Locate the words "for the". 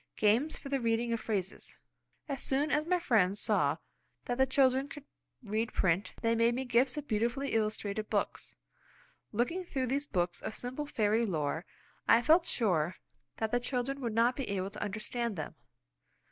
0.57-0.79